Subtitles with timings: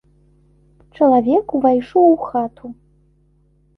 [0.99, 2.65] Чалавек увайшоў у хату.